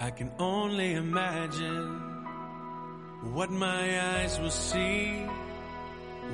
[0.00, 2.00] I can only imagine
[3.32, 5.26] what my eyes will see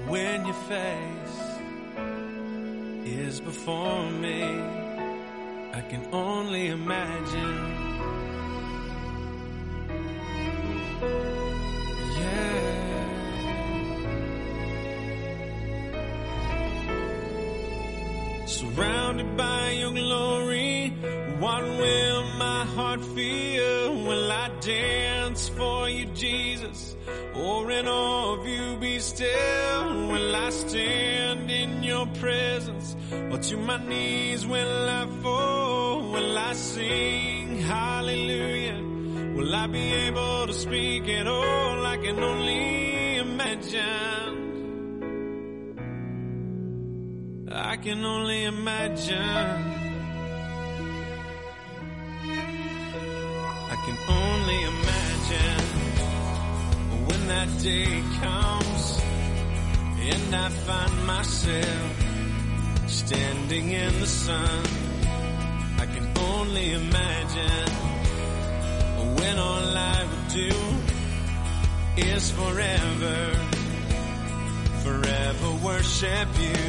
[0.06, 1.40] when your face
[3.06, 4.42] is before me.
[5.72, 7.89] I can only imagine.
[21.40, 24.04] What will my heart feel?
[24.04, 26.96] Will I dance for you, Jesus?
[27.34, 30.08] Or in awe of you be still?
[30.12, 32.94] Will I stand in your presence?
[33.30, 36.12] Or to my knees will I fall?
[36.12, 38.82] Will I sing hallelujah?
[39.36, 41.86] Will I be able to speak at all?
[41.86, 44.36] I can only imagine.
[47.50, 49.69] I can only imagine.
[57.30, 58.84] That day comes
[60.10, 61.92] and I find myself
[62.88, 64.64] standing in the sun.
[65.78, 67.70] I can only imagine
[69.18, 70.54] when all I would do
[72.12, 73.18] is forever,
[74.84, 76.62] forever worship you.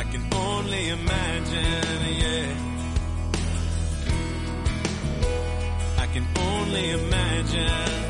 [0.00, 2.48] I can only imagine, yeah.
[6.04, 8.05] I can only imagine.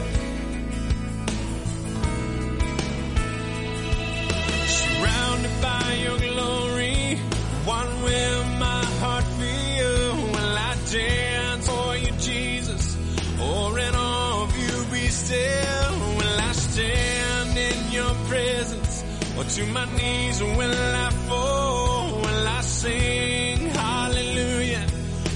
[5.62, 7.16] By your glory,
[7.64, 10.16] what will my heart feel?
[10.34, 12.96] Will I dance for you, Jesus?
[13.40, 15.92] Or in awe of you be still?
[16.18, 19.04] Will I stand in your presence?
[19.36, 22.16] Or to my knees will I fall?
[22.20, 24.86] Will I sing hallelujah?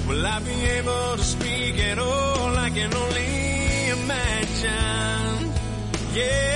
[0.09, 2.57] Will I be able to speak at all?
[2.59, 5.53] I can only imagine.
[6.15, 6.50] Yeah,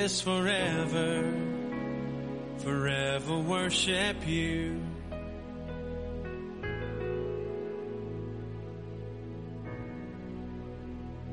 [0.00, 1.30] is forever,
[2.56, 4.80] forever worship you.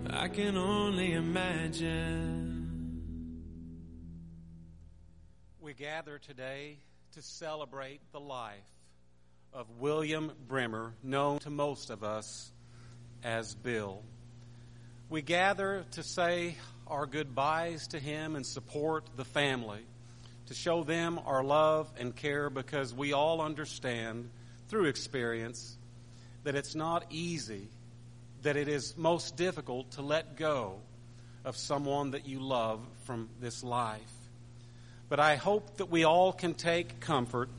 [0.10, 3.00] I can only imagine.
[5.62, 6.80] We gather today
[7.14, 8.58] to celebrate the life
[9.54, 12.52] of William Bremer, known to most of us
[13.24, 14.04] as Bill.
[15.10, 16.58] We gather to say
[16.90, 19.82] our goodbyes to him and support the family,
[20.48, 24.30] to show them our love and care because we all understand
[24.70, 25.78] through experience
[26.44, 27.68] that it's not easy,
[28.44, 30.76] that it is most difficult to let go
[31.44, 34.02] of someone that you love from this life.
[35.10, 37.50] But I hope that we all can take comfort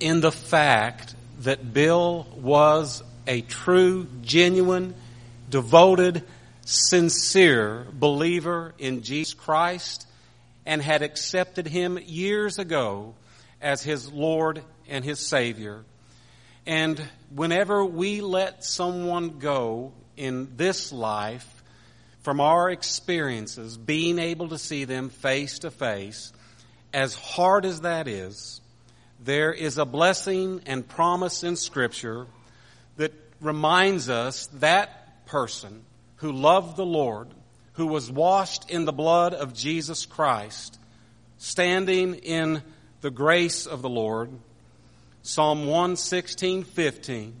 [0.00, 4.94] in the fact that Bill was a true, genuine,
[5.48, 6.24] devoted,
[6.68, 10.06] sincere believer in Jesus Christ
[10.66, 13.14] and had accepted him years ago
[13.62, 15.82] as his Lord and his Savior.
[16.66, 17.02] And
[17.34, 21.62] whenever we let someone go in this life,
[22.20, 26.34] from our experiences, being able to see them face to face,
[26.92, 28.60] as hard as that is,
[29.24, 32.26] there is a blessing and promise in Scripture
[32.98, 35.82] that reminds us that person
[36.18, 37.28] who loved the Lord,
[37.74, 40.78] who was washed in the blood of Jesus Christ,
[41.38, 42.62] standing in
[43.00, 44.30] the grace of the Lord,
[45.22, 47.34] Psalm 116, 15.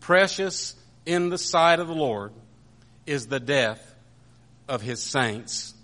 [0.00, 0.74] Precious
[1.04, 2.32] in the sight of the Lord
[3.06, 3.94] is the death
[4.68, 5.74] of his saints.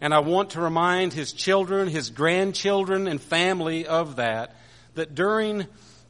[0.00, 4.54] And I want to remind his children, his grandchildren, and family of that,
[4.94, 5.66] that during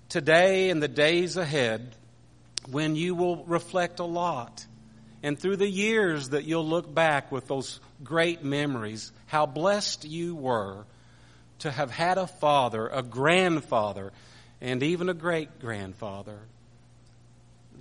[0.08, 1.94] today and the days ahead,
[2.70, 4.64] when you will reflect a lot,
[5.22, 10.34] and through the years that you'll look back with those great memories, how blessed you
[10.34, 10.84] were
[11.60, 14.12] to have had a father, a grandfather,
[14.60, 16.38] and even a great grandfather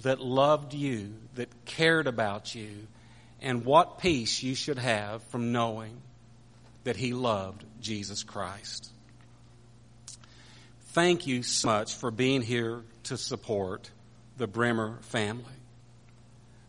[0.02, 2.88] that loved you, that cared about you,
[3.42, 6.02] and what peace you should have from knowing
[6.84, 8.92] that he loved Jesus Christ.
[10.90, 13.92] Thank you so much for being here to support
[14.38, 15.57] the Bremer family.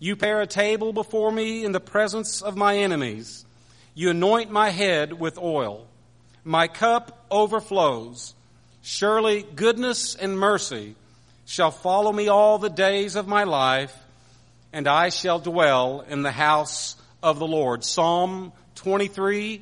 [0.00, 3.44] You prepare a table before me in the presence of my enemies.
[3.94, 5.88] You anoint my head with oil.
[6.44, 8.34] My cup overflows.
[8.80, 10.94] Surely goodness and mercy
[11.46, 13.96] shall follow me all the days of my life,
[14.72, 17.82] and I shall dwell in the house of the Lord.
[17.82, 19.60] Psalm 23,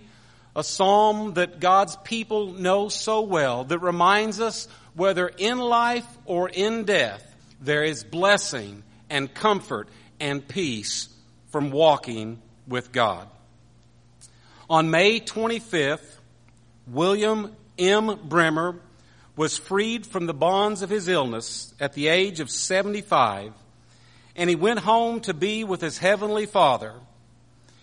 [0.55, 6.51] a psalm that God's people know so well, that reminds us whether in life or
[6.51, 7.25] in death,
[7.61, 9.89] there is blessing and comfort
[10.21, 11.09] and peace
[11.49, 13.29] from walking with God.
[14.69, 16.17] On May 25th,
[16.87, 18.19] William M.
[18.25, 18.81] Bremer
[19.37, 23.53] was freed from the bonds of his illness at the age of 75,
[24.35, 26.95] and he went home to be with his heavenly Father.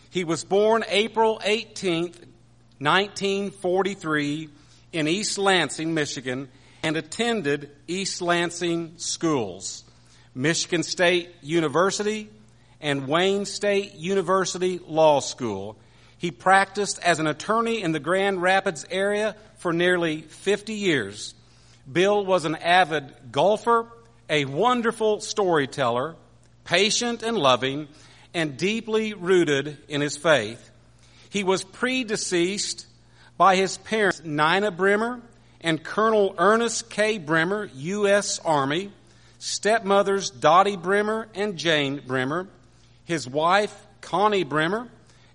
[0.09, 2.19] He was born April 18th,
[2.79, 4.50] 1943
[4.91, 6.50] in East Lansing, Michigan,
[6.83, 9.82] and attended East Lansing schools,
[10.35, 12.30] Michigan State University,
[12.81, 15.77] and Wayne State University Law School.
[16.18, 21.33] He practiced as an attorney in the Grand Rapids area for nearly 50 years.
[21.91, 23.88] Bill was an avid golfer,
[24.30, 26.15] a wonderful storyteller,
[26.63, 27.88] patient and loving,
[28.33, 30.71] and deeply rooted in his faith.
[31.29, 32.86] He was predeceased
[33.38, 35.21] by his parents, Nina Bremer
[35.62, 37.18] and Colonel Ernest K.
[37.18, 38.39] Bremer, U.S.
[38.39, 38.91] Army,
[39.44, 42.48] stepmothers Dottie Bremer and Jane Bremer,
[43.04, 44.88] his wife Connie Bremer,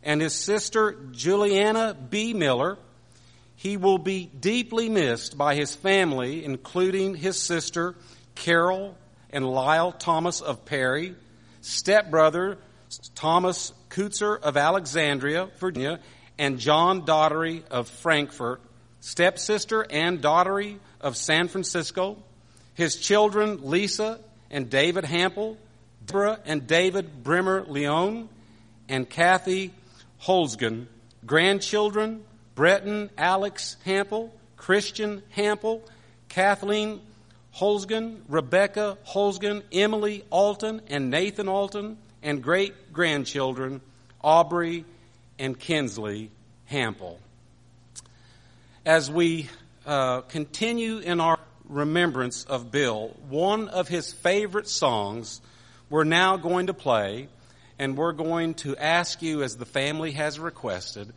[0.03, 2.33] and his sister Juliana B.
[2.33, 2.79] Miller.
[3.57, 7.97] He will be deeply missed by his family, including his sister
[8.35, 8.97] Carol
[9.29, 11.15] and Lyle Thomas of Perry,
[11.61, 12.57] stepbrother
[13.15, 16.01] Thomas Kutzer of Alexandria, Virginia,
[16.39, 18.63] and John Daughtery of Frankfort,
[19.01, 22.17] stepsister Ann Daughtery of San Francisco,
[22.79, 24.21] his children Lisa
[24.53, 25.57] and David Hample,
[26.07, 28.29] Deborah and David Bremer Leone,
[28.89, 29.73] and Kathy
[30.23, 30.87] Holzgen,
[31.27, 35.83] grandchildren Breton Alex Hample, Christian Hample,
[36.29, 37.01] Kathleen
[37.53, 43.81] Holzgen, Rebecca Holzgen, Emily Alton, and Nathan Alton, and great grandchildren
[44.23, 44.85] Aubrey
[45.37, 46.31] and Kinsley
[46.71, 47.17] Hample.
[48.87, 49.49] As we
[49.85, 55.41] uh, continue in our remembrance of Bill, one of his favorite songs
[55.91, 57.29] we're now going to play,
[57.79, 61.13] and we're going to ask you, as the family has requested,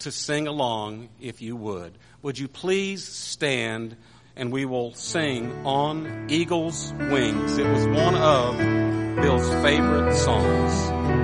[0.00, 1.92] to sing along if you would.
[2.22, 3.96] Would you please stand
[4.36, 7.58] and we will sing On Eagle's Wings?
[7.58, 8.56] It was one of
[9.22, 11.23] Bill's favorite songs.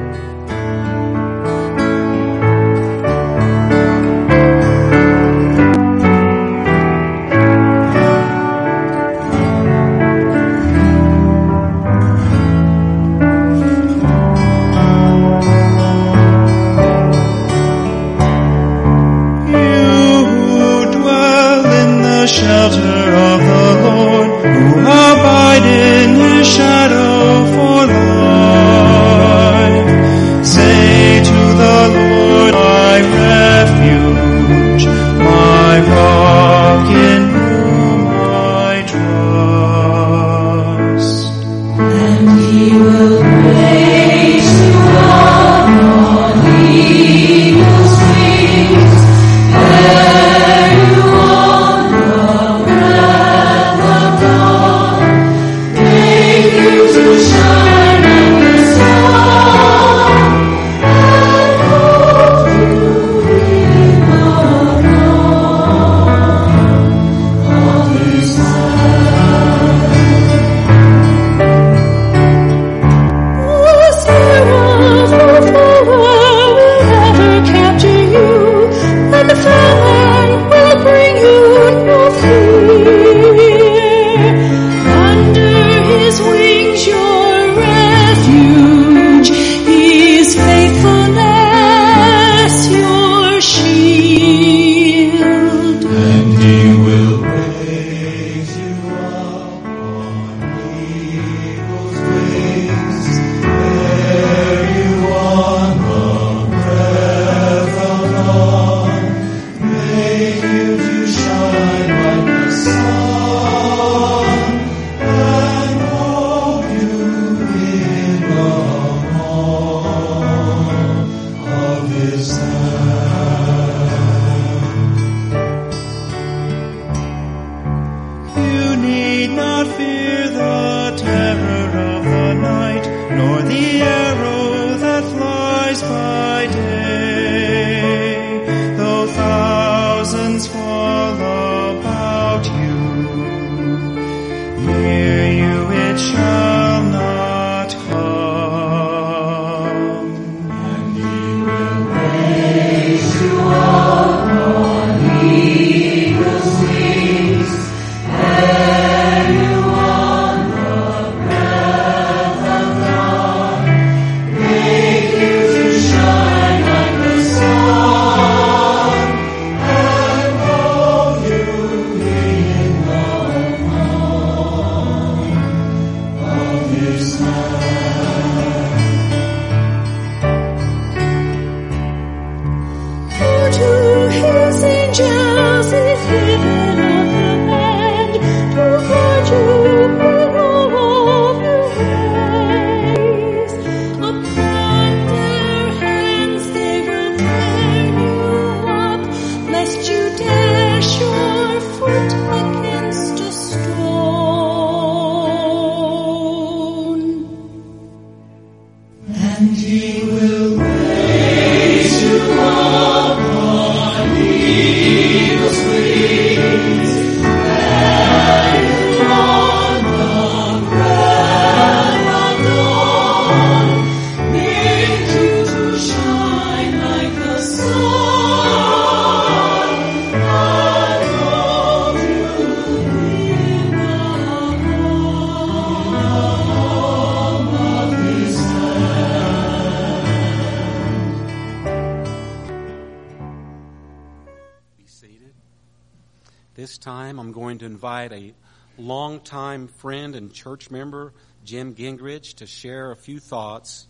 [250.61, 253.87] Church member, Jim Gingrich, to share a few thoughts,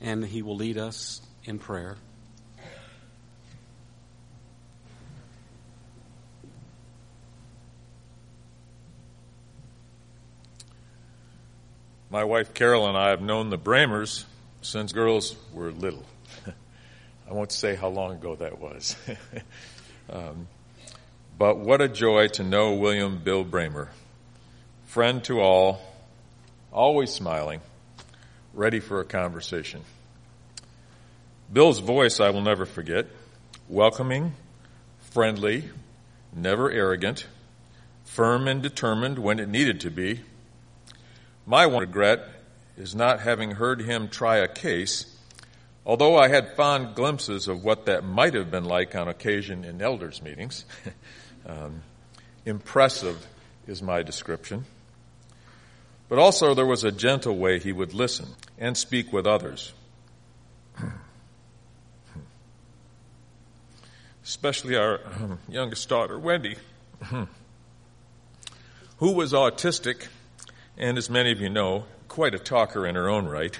[0.00, 1.96] and he will lead us in prayer.
[12.10, 14.24] My wife Carol and I have known the Bremers
[14.62, 16.04] since girls were little.
[17.28, 18.94] I won't say how long ago that was.
[20.10, 20.46] um,
[21.36, 23.90] but what a joy to know William Bill Bremer
[24.94, 25.80] friend to all,
[26.74, 27.60] always smiling,
[28.52, 29.80] ready for a conversation.
[31.52, 33.06] Bill's voice I will never forget,
[33.68, 34.32] welcoming,
[34.98, 35.70] friendly,
[36.34, 37.26] never arrogant,
[38.04, 40.20] firm and determined when it needed to be.
[41.46, 42.28] My one regret
[42.76, 45.16] is not having heard him try a case,
[45.86, 49.80] although I had fond glimpses of what that might have been like on occasion in
[49.80, 50.64] elders' meetings.
[51.46, 51.82] um,
[52.44, 53.24] impressive
[53.68, 54.64] is my description.
[56.14, 59.72] But also there was a gentle way he would listen and speak with others.
[64.22, 65.00] Especially our
[65.48, 66.54] youngest daughter, Wendy,
[68.98, 70.06] who was autistic
[70.78, 73.58] and, as many of you know, quite a talker in her own right.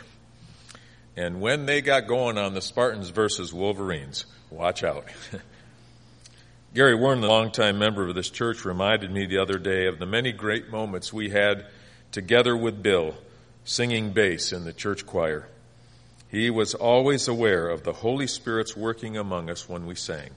[1.17, 5.07] And when they got going on the Spartans versus Wolverines, watch out.
[6.73, 10.07] Gary Warren, the longtime member of this church, reminded me the other day of the
[10.07, 11.67] many great moments we had
[12.15, 13.17] together with Bill,
[13.65, 15.49] singing bass in the church choir.
[16.29, 20.31] He was always aware of the Holy Spirit's working among us when we sang.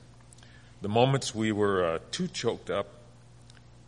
[0.81, 2.87] The moments we were uh, too choked up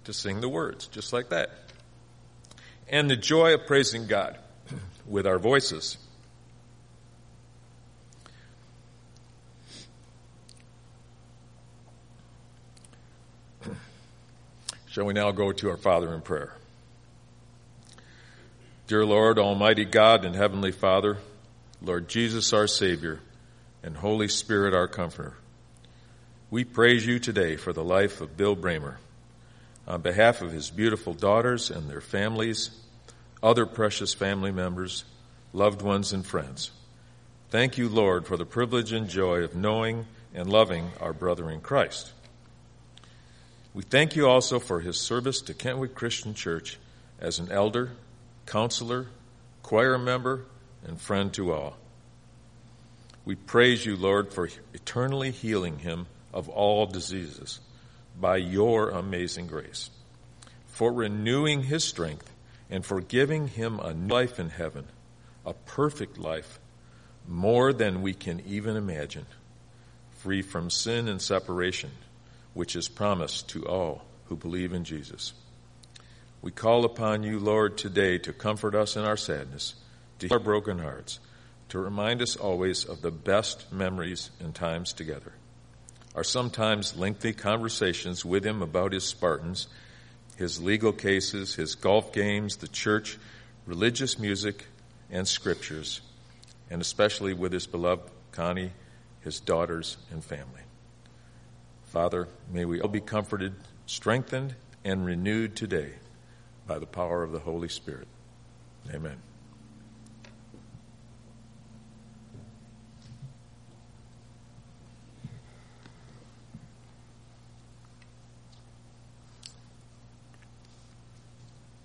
[0.04, 1.50] to sing the words, just like that.
[2.88, 4.38] And the joy of praising God
[5.08, 5.98] with our voices.
[14.90, 16.54] Shall we now go to our Father in prayer?
[18.90, 21.20] Dear Lord, Almighty God and Heavenly Father,
[21.80, 23.20] Lord Jesus, our Savior,
[23.84, 25.36] and Holy Spirit, our Comforter,
[26.50, 28.98] we praise you today for the life of Bill Bremer.
[29.88, 32.72] On behalf of his beautiful daughters and their families,
[33.44, 35.04] other precious family members,
[35.54, 36.72] loved ones, and friends,
[37.52, 41.62] thank you, Lord, for the privilege and joy of knowing and loving our brother in
[41.62, 42.12] Christ.
[43.72, 46.80] We thank you also for his service to Kentwood Christian Church
[47.20, 47.92] as an elder
[48.50, 49.06] counselor,
[49.62, 50.44] choir member,
[50.84, 51.78] and friend to all.
[53.24, 57.60] We praise you, Lord, for eternally healing him of all diseases
[58.20, 59.92] by your amazing grace,
[60.66, 62.32] for renewing his strength,
[62.72, 64.86] and for giving him a new life in heaven,
[65.46, 66.60] a perfect life,
[67.28, 69.28] more than we can even imagine,
[70.18, 71.92] free from sin and separation,
[72.56, 75.34] which is promised to all who believe in Jesus.
[76.42, 79.74] We call upon you, Lord, today to comfort us in our sadness,
[80.20, 81.20] to heal our broken hearts,
[81.68, 85.34] to remind us always of the best memories and times together.
[86.16, 89.68] Our sometimes lengthy conversations with him about his Spartans,
[90.38, 93.18] his legal cases, his golf games, the church,
[93.66, 94.66] religious music,
[95.12, 96.00] and scriptures,
[96.70, 98.72] and especially with his beloved Connie,
[99.22, 100.62] his daughters, and family.
[101.88, 103.56] Father, may we all be comforted,
[103.88, 104.56] strengthened,
[104.86, 105.96] and renewed today
[106.70, 108.08] by the power of the Holy Spirit.
[108.94, 109.18] Amen.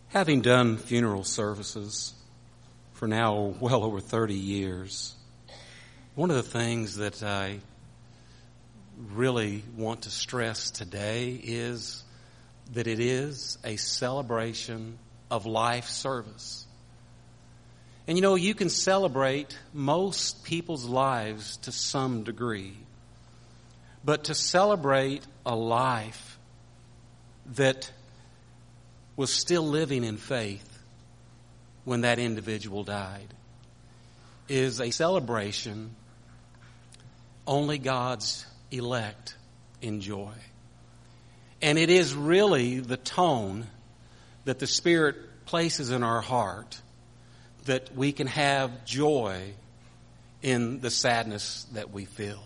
[0.09, 2.13] Having done funeral services
[2.93, 5.17] for now well over 30 years.
[6.15, 7.61] One of the things that I
[9.15, 12.04] really want to stress today is
[12.73, 14.99] that it is a celebration
[15.31, 16.67] of life service.
[18.07, 22.77] And you know, you can celebrate most people's lives to some degree.
[24.05, 26.39] But to celebrate a life
[27.55, 27.91] that
[29.17, 30.71] was still living in faith
[31.85, 33.33] when that individual died
[34.49, 35.95] is a celebration
[37.47, 39.37] only God's elect
[39.81, 40.33] enjoy.
[41.65, 43.67] And it is really the tone
[44.45, 46.79] that the Spirit places in our heart
[47.65, 49.55] that we can have joy
[50.43, 52.45] in the sadness that we feel.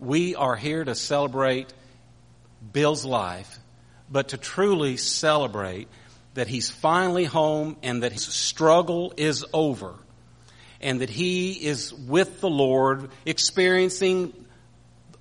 [0.00, 1.74] We are here to celebrate
[2.72, 3.58] Bill's life,
[4.10, 5.88] but to truly celebrate
[6.32, 9.92] that he's finally home and that his struggle is over
[10.80, 14.32] and that he is with the Lord experiencing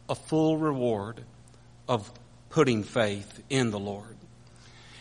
[0.07, 1.25] a full reward
[1.89, 2.09] of
[2.53, 4.15] putting faith in the Lord.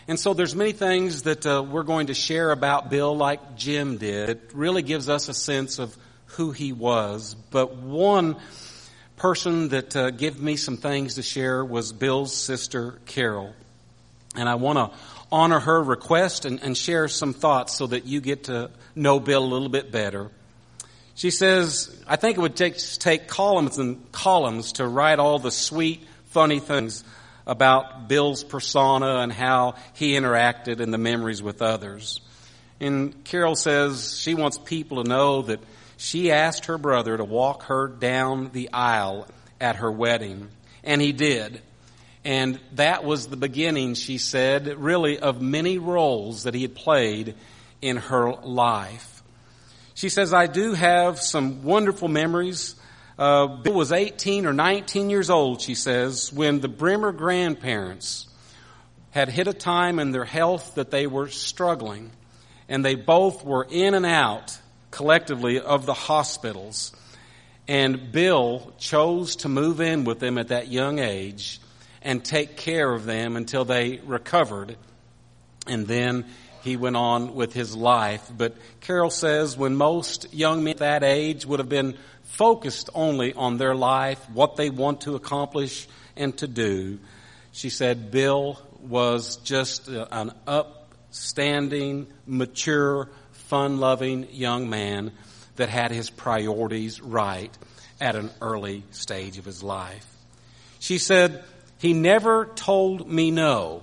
[0.08, 3.98] And so there's many things that uh, we're going to share about Bill like Jim
[3.98, 4.30] did.
[4.30, 5.94] It really gives us a sense of
[6.26, 7.36] who he was.
[7.50, 8.38] But one
[9.16, 13.54] person that uh, gave me some things to share was Bill's sister, Carol.
[14.34, 14.98] And I want to
[15.30, 19.44] honor her request and, and share some thoughts so that you get to know Bill
[19.44, 20.30] a little bit better.
[21.14, 25.50] She says, I think it would take, take columns and columns to write all the
[25.50, 27.04] sweet, funny things
[27.46, 32.20] about Bill's persona and how he interacted and the memories with others.
[32.81, 35.61] And Carol says she wants people to know that
[35.96, 39.28] she asked her brother to walk her down the aisle
[39.61, 40.48] at her wedding.
[40.83, 41.61] And he did.
[42.24, 47.35] And that was the beginning, she said, really of many roles that he had played
[47.81, 49.22] in her life.
[49.94, 52.74] She says, I do have some wonderful memories
[53.18, 58.29] uh, Bill was 18 or 19 years old, she says, when the Bremer grandparents
[59.11, 62.11] had hit a time in their health that they were struggling,
[62.68, 64.59] and they both were in and out
[64.90, 66.92] collectively of the hospitals.
[67.68, 71.61] And Bill chose to move in with them at that young age
[72.01, 74.77] and take care of them until they recovered.
[75.66, 76.25] And then
[76.62, 78.31] he went on with his life.
[78.37, 81.96] But Carol says when most young men at that age would have been
[82.32, 86.98] focused only on their life, what they want to accomplish and to do.
[87.52, 95.12] She said Bill was just an upstanding, mature, fun loving young man
[95.56, 97.56] that had his priorities right
[98.00, 100.06] at an early stage of his life.
[100.78, 101.44] She said,
[101.78, 103.82] He never told me no.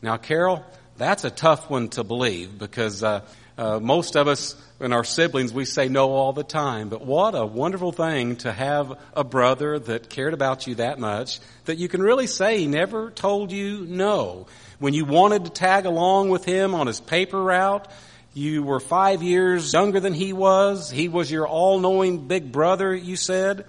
[0.00, 0.64] Now, Carol,
[0.96, 3.20] that's a tough one to believe because uh,
[3.58, 6.88] uh, most of us and our siblings, we say no all the time.
[6.88, 11.40] But what a wonderful thing to have a brother that cared about you that much
[11.64, 14.46] that you can really say he never told you no.
[14.78, 17.88] When you wanted to tag along with him on his paper route,
[18.34, 20.90] you were five years younger than he was.
[20.90, 23.64] He was your all-knowing big brother, you said.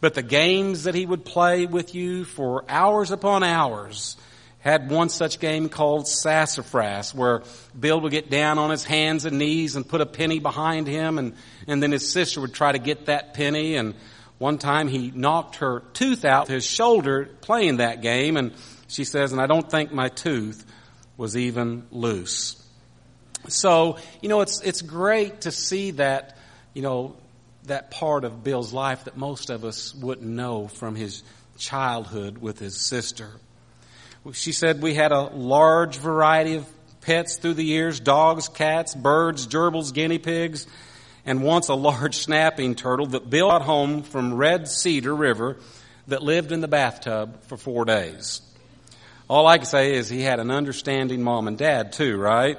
[0.00, 4.16] But the games that he would play with you for hours upon hours,
[4.66, 7.44] had one such game called Sassafras where
[7.78, 11.18] Bill would get down on his hands and knees and put a penny behind him
[11.18, 11.34] and,
[11.68, 13.94] and then his sister would try to get that penny and
[14.38, 18.52] one time he knocked her tooth out his shoulder playing that game and
[18.88, 20.66] she says, and I don't think my tooth
[21.16, 22.60] was even loose.
[23.48, 26.36] So, you know, it's, it's great to see that,
[26.74, 27.14] you know,
[27.66, 31.22] that part of Bill's life that most of us wouldn't know from his
[31.56, 33.30] childhood with his sister.
[34.32, 36.66] She said we had a large variety of
[37.00, 40.66] pets through the years dogs, cats, birds, gerbils, guinea pigs,
[41.24, 45.58] and once a large snapping turtle that Bill brought home from Red Cedar River
[46.08, 48.40] that lived in the bathtub for four days.
[49.28, 52.58] All I can say is he had an understanding mom and dad too, right?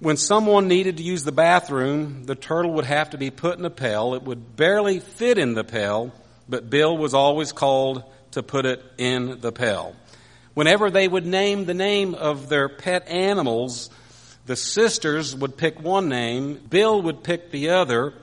[0.00, 3.64] When someone needed to use the bathroom, the turtle would have to be put in
[3.64, 4.14] a pail.
[4.14, 6.12] It would barely fit in the pail,
[6.48, 9.94] but Bill was always called to put it in the pail.
[10.54, 13.90] Whenever they would name the name of their pet animals,
[14.46, 18.14] the sisters would pick one name, Bill would pick the other,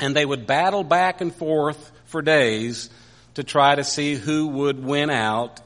[0.00, 2.90] and they would battle back and forth for days
[3.34, 5.60] to try to see who would win out.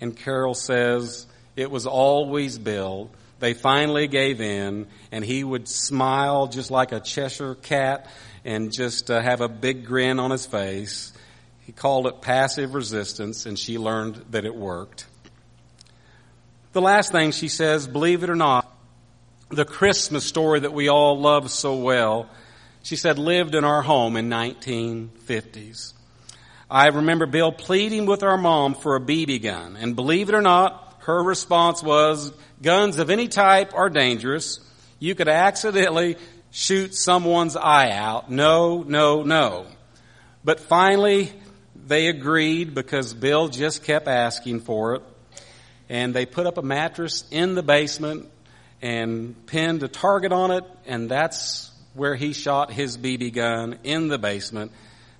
[0.00, 1.26] And Carol says
[1.56, 3.10] it was always Bill.
[3.40, 8.08] They finally gave in, and he would smile just like a Cheshire cat
[8.44, 11.12] and just uh, have a big grin on his face.
[11.60, 15.06] He called it passive resistance, and she learned that it worked.
[16.74, 18.68] The last thing she says, believe it or not,
[19.48, 22.28] the Christmas story that we all love so well,
[22.82, 25.92] she said, lived in our home in 1950s.
[26.68, 30.42] I remember Bill pleading with our mom for a BB gun, and believe it or
[30.42, 34.58] not, her response was, guns of any type are dangerous.
[34.98, 36.16] You could accidentally
[36.50, 38.32] shoot someone's eye out.
[38.32, 39.66] No, no, no.
[40.42, 41.30] But finally,
[41.86, 45.02] they agreed because Bill just kept asking for it.
[45.88, 48.28] And they put up a mattress in the basement
[48.80, 54.08] and pinned a target on it, and that's where he shot his BB gun in
[54.08, 54.72] the basement.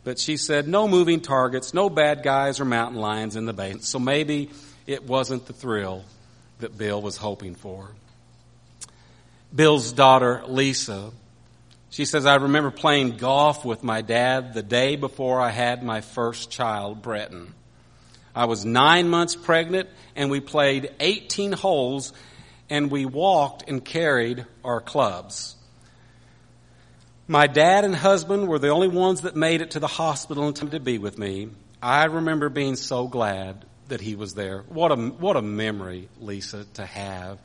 [0.04, 3.84] But she said no moving targets, no bad guys or mountain lions in the basement.
[3.84, 4.50] So maybe
[4.86, 6.04] it wasn't the thrill
[6.58, 7.88] that Bill was hoping for.
[9.54, 11.10] Bill's daughter, Lisa,
[11.94, 16.00] she says, I remember playing golf with my dad the day before I had my
[16.00, 17.54] first child, Breton.
[18.34, 22.12] I was nine months pregnant and we played 18 holes
[22.68, 25.56] and we walked and carried our clubs.
[27.26, 30.54] My dad and husband were the only ones that made it to the hospital in
[30.54, 31.48] time to be with me.
[31.82, 34.62] I remember being so glad that he was there.
[34.68, 37.38] What a, what a memory, Lisa, to have.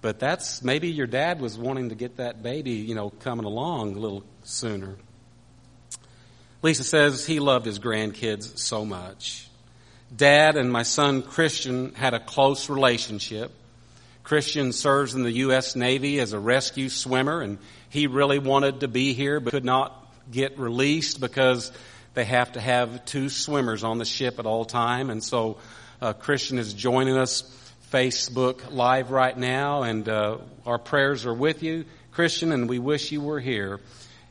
[0.00, 3.96] But that's, maybe your dad was wanting to get that baby, you know, coming along
[3.96, 4.96] a little sooner.
[6.60, 9.48] Lisa says he loved his grandkids so much.
[10.14, 13.52] Dad and my son Christian had a close relationship.
[14.22, 15.76] Christian serves in the U.S.
[15.76, 17.58] Navy as a rescue swimmer and
[17.90, 21.72] he really wanted to be here but could not get released because
[22.14, 25.10] they have to have two swimmers on the ship at all time.
[25.10, 25.58] And so
[26.00, 27.42] uh, Christian is joining us
[27.92, 33.12] Facebook Live right now, and uh, our prayers are with you, Christian, and we wish
[33.12, 33.80] you were here.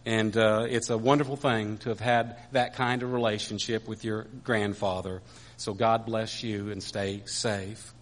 [0.06, 4.28] And uh, it's a wonderful thing to have had that kind of relationship with your
[4.44, 5.22] grandfather.
[5.64, 7.94] So God bless you and stay safe.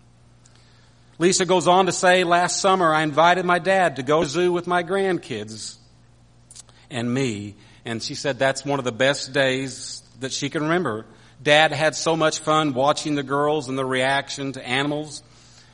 [1.20, 4.32] Lisa goes on to say, last summer I invited my dad to go to the
[4.32, 5.76] zoo with my grandkids
[6.90, 7.54] and me
[7.86, 11.06] and she said that's one of the best days that she can remember.
[11.44, 15.22] Dad had so much fun watching the girls and the reaction to animals.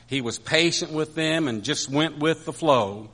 [0.08, 3.08] He was patient with them and just went with the flow.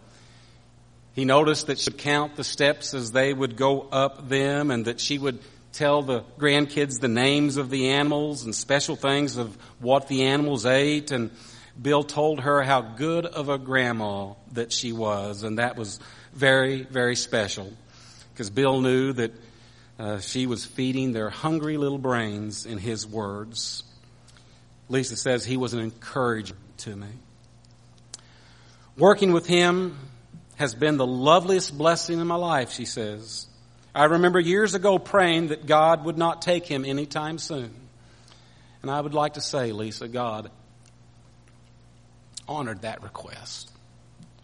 [1.12, 4.86] He noticed that she would count the steps as they would go up them and
[4.86, 5.38] that she would
[5.74, 10.66] tell the grandkids the names of the animals and special things of what the animals
[10.66, 11.10] ate.
[11.10, 11.30] And
[11.80, 15.42] Bill told her how good of a grandma that she was.
[15.42, 15.98] And that was
[16.32, 17.72] very, very special
[18.32, 19.32] because Bill knew that
[19.98, 23.84] uh, she was feeding their hungry little brains in his words.
[24.88, 27.08] Lisa says he was an encourager to me.
[28.96, 29.98] Working with him
[30.56, 33.46] has been the loveliest blessing in my life, she says.
[33.94, 37.74] I remember years ago praying that God would not take him anytime soon.
[38.82, 40.50] And I would like to say, Lisa, God
[42.46, 43.70] honored that request.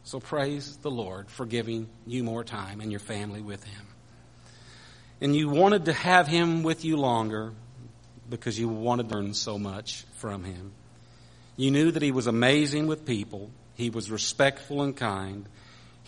[0.04, 3.86] So praise the Lord for giving you more time and your family with Him.
[5.20, 7.52] And you wanted to have Him with you longer
[8.28, 10.72] because you wanted to learn so much from Him.
[11.56, 13.50] You knew that He was amazing with people.
[13.74, 15.46] He was respectful and kind.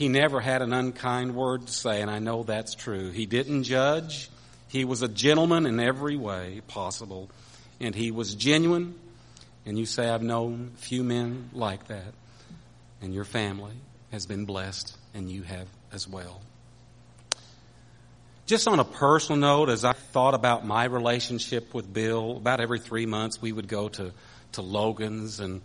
[0.02, 3.12] He never had an unkind word to say, and I know that's true.
[3.12, 4.30] He didn't judge.
[4.66, 7.30] He was a gentleman in every way possible.
[7.78, 8.96] And he was genuine.
[9.64, 12.14] And you say, I've known few men like that.
[13.00, 13.74] And your family
[14.10, 16.40] has been blessed, and you have as well.
[18.46, 22.80] Just on a personal note, as I thought about my relationship with Bill, about every
[22.80, 24.10] three months we would go to,
[24.50, 25.60] to Logan's, and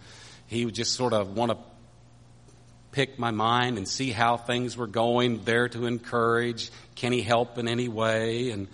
[0.46, 1.58] he would just sort of want to
[2.98, 6.72] pick my mind and see how things were going, there to encourage.
[6.96, 8.50] Can he help in any way?
[8.50, 8.68] And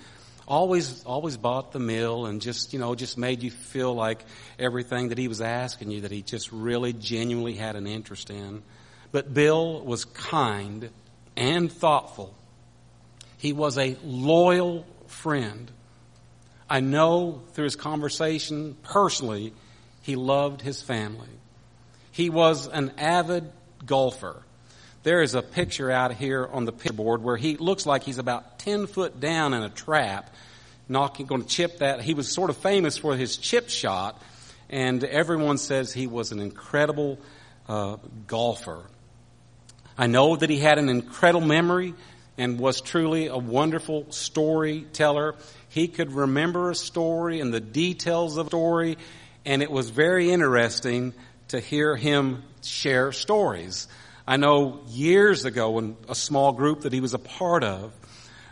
[0.47, 4.23] always, always bought the meal and just, you know, just made you feel like
[4.57, 8.63] everything that he was asking you that he just really genuinely had an interest in.
[9.11, 10.89] But Bill was kind
[11.35, 12.33] and thoughtful.
[13.39, 15.69] He was a loyal friend.
[16.69, 19.51] I know through his conversation personally,
[20.01, 21.27] he loved his family.
[22.13, 23.51] He was an avid
[23.85, 24.43] golfer.
[25.03, 28.19] There is a picture out here on the picture board where he looks like he's
[28.19, 30.33] about 10 foot down in a trap,
[30.87, 32.01] knocking, going to chip that.
[32.01, 34.21] He was sort of famous for his chip shot,
[34.69, 37.19] and everyone says he was an incredible
[37.67, 38.83] uh, golfer.
[39.97, 41.93] I know that he had an incredible memory
[42.37, 45.35] and was truly a wonderful storyteller.
[45.69, 48.97] He could remember a story and the details of a story,
[49.45, 51.13] and it was very interesting
[51.49, 53.87] to hear him share stories.
[54.27, 57.91] I know years ago in a small group that he was a part of,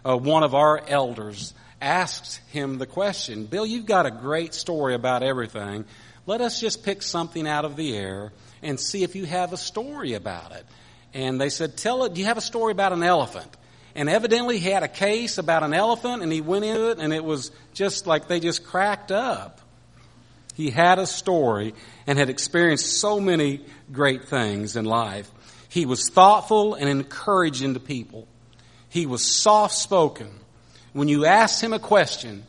[0.03, 4.93] uh, one of our elders asked him the question, Bill, you've got a great story
[4.93, 5.85] about everything.
[6.25, 9.57] Let us just pick something out of the air and see if you have a
[9.57, 10.65] story about it.
[11.13, 12.13] and they said, "Tell it.
[12.13, 13.49] Do you have a story about an elephant?"
[13.95, 17.13] And evidently, he had a case about an elephant, and he went into it, and
[17.13, 19.60] it was just like they just cracked up.
[20.53, 21.73] He had a story
[22.07, 23.61] and had experienced so many
[23.91, 25.31] great things in life.
[25.69, 28.27] He was thoughtful and encouraging to people.
[28.89, 30.29] He was soft spoken.
[30.93, 32.43] When you asked him a question,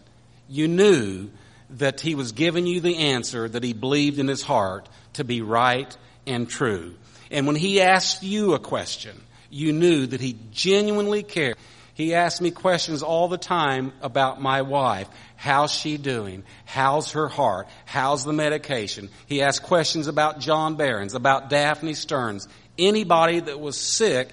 [0.48, 1.30] you knew
[1.70, 5.40] that he was giving you the answer that he believed in his heart to be
[5.40, 6.94] right and true.
[7.30, 11.56] And when he asked you a question, you knew that he genuinely cared.
[11.94, 15.08] He asked me questions all the time about my wife.
[15.36, 16.42] How's she doing?
[16.64, 17.68] How's her heart?
[17.84, 19.10] How's the medication?
[19.26, 22.48] He asked questions about John Barons, about Daphne Stearns.
[22.78, 24.30] Anybody that was sick,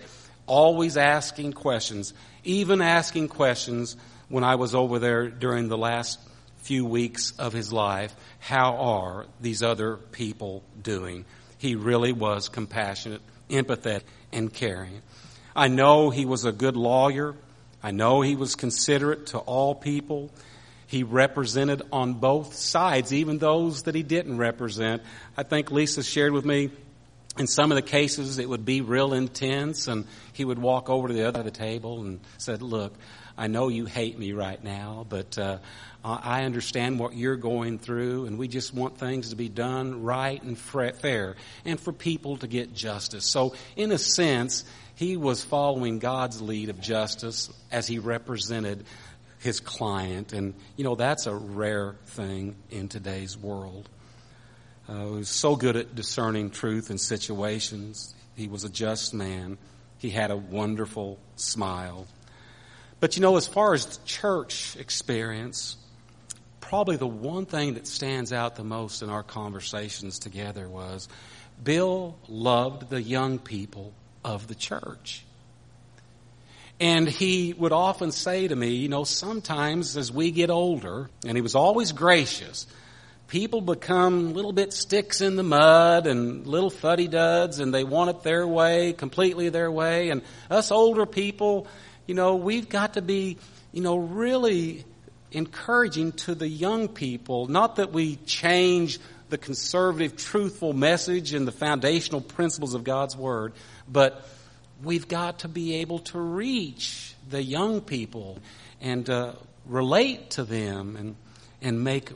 [0.48, 2.14] always asking questions.
[2.46, 3.98] Even asking questions
[4.30, 6.20] when I was over there during the last
[6.60, 8.16] few weeks of his life.
[8.40, 11.26] How are these other people doing?
[11.58, 15.02] He really was compassionate, empathetic, and caring.
[15.56, 17.36] I know he was a good lawyer.
[17.82, 20.32] I know he was considerate to all people.
[20.88, 25.04] He represented on both sides, even those that he didn't represent.
[25.38, 26.72] I think Lisa shared with me
[27.38, 31.08] in some of the cases it would be real intense and he would walk over
[31.08, 32.94] to the other side of the table and said, look,
[33.38, 35.60] I know you hate me right now, but uh,
[36.04, 40.42] I understand what you're going through, and we just want things to be done right
[40.44, 43.26] and fair, and for people to get justice.
[43.26, 44.66] So, in a sense,
[45.00, 48.84] he was following God's lead of justice as he represented
[49.38, 50.34] his client.
[50.34, 53.88] And, you know, that's a rare thing in today's world.
[54.90, 58.14] Uh, he was so good at discerning truth in situations.
[58.36, 59.58] He was a just man.
[60.00, 62.06] He had a wonderful smile.
[63.00, 65.78] But, you know, as far as church experience,
[66.60, 71.08] probably the one thing that stands out the most in our conversations together was
[71.64, 75.24] Bill loved the young people of the church.
[76.80, 81.38] And he would often say to me, you know, sometimes as we get older, and
[81.38, 82.68] he was always gracious,
[83.28, 88.10] people become little bit sticks in the mud and little fuddy duds and they want
[88.10, 90.10] it their way, completely their way.
[90.10, 91.68] And us older people,
[92.08, 93.38] you know, we've got to be,
[93.74, 94.86] you know, really
[95.32, 97.48] encouraging to the young people.
[97.48, 103.54] Not that we change the conservative, truthful message and the foundational principles of God's Word,
[103.92, 104.26] but
[104.84, 108.40] we've got to be able to reach the young people
[108.82, 109.34] and uh,
[109.66, 111.16] relate to them and,
[111.62, 112.12] and make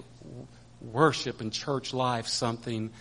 [0.81, 2.91] worship and church life something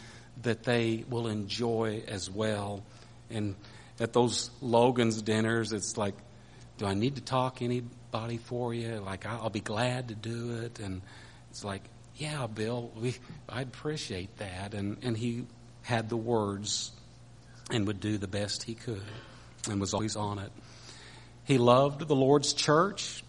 [0.42, 2.82] that they will enjoy as well.
[3.30, 3.54] And
[4.00, 6.14] at those Logan's dinners, it's like,
[6.78, 8.96] do I need to talk anybody for you?
[8.96, 10.80] Like, I'll be glad to do it.
[10.80, 11.02] And
[11.50, 11.82] it's like,
[12.16, 13.14] yeah, Bill, we,
[13.48, 14.74] I'd appreciate that.
[14.74, 15.44] And, and he
[15.82, 16.92] had the words
[17.70, 19.02] and would do the best he could
[19.70, 20.50] and was always on it.
[21.44, 23.24] He loved the Lord's church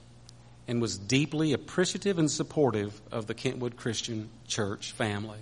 [0.68, 5.40] and was deeply appreciative and supportive of the Kentwood Christian Church family.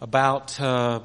[0.00, 1.00] About uh,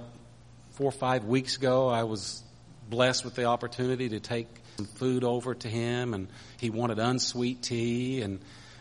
[0.71, 2.43] four or five weeks ago, I was
[2.89, 6.27] blessed with the opportunity to take some food over to him, and
[6.59, 8.39] he wanted unsweet tea, and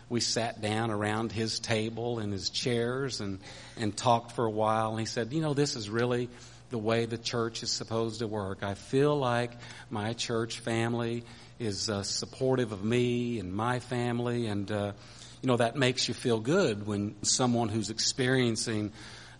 [0.09, 3.39] we sat down around his table and his chairs and,
[3.77, 4.91] and talked for a while.
[4.91, 6.29] And he said, You know, this is really
[6.69, 8.63] the way the church is supposed to work.
[8.63, 9.51] I feel like
[9.89, 11.23] my church family
[11.59, 14.91] is uh, supportive of me and my family, and uh,
[15.41, 18.91] you know that makes you feel good when someone who's experiencing,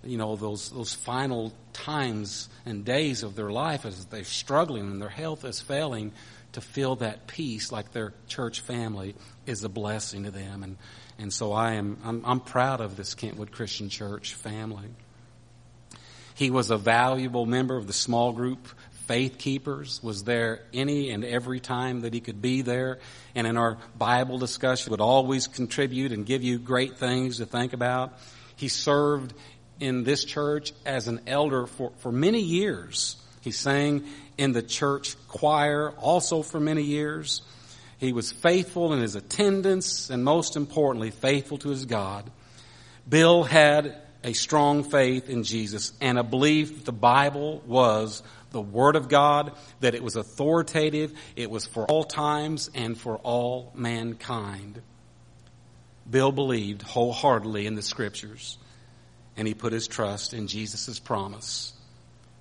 [0.03, 5.01] you know, those those final times and days of their life as they're struggling and
[5.01, 6.13] their health is failing,
[6.53, 10.77] to feel that peace like their church family is a blessing to them, and
[11.17, 14.89] and so I am I'm, I'm proud of this Kentwood Christian Church family.
[16.35, 18.67] He was a valuable member of the small group
[19.07, 22.99] Faith Keepers, was there any and every time that he could be there.
[23.35, 27.73] And in our Bible discussion, would always contribute and give you great things to think
[27.73, 28.17] about.
[28.55, 29.33] He served
[29.79, 33.17] in this church as an elder for, for many years.
[33.41, 34.05] He sang
[34.37, 37.43] in the church choir also for many years.
[37.99, 42.29] He was faithful in his attendance and most importantly, faithful to his God.
[43.07, 48.59] Bill had a strong faith in Jesus and a belief that the Bible was the
[48.59, 53.71] Word of God, that it was authoritative, it was for all times and for all
[53.75, 54.81] mankind.
[56.09, 58.57] Bill believed wholeheartedly in the Scriptures,
[59.37, 61.73] and he put his trust in Jesus' promise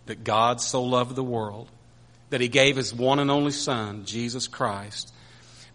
[0.06, 1.68] that God so loved the world
[2.30, 5.12] that he gave his one and only Son, Jesus Christ,